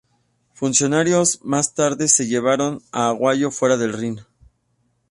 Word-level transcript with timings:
Funcionarios 0.55 1.41
más 1.43 1.75
tarde 1.75 2.07
se 2.07 2.25
llevaron 2.25 2.81
a 2.91 3.09
Aguayo 3.09 3.51
fuera 3.51 3.77
del 3.77 3.93
ring. 3.93 4.19